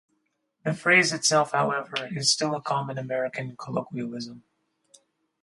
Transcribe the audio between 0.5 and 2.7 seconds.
The phrase itself, however, is still a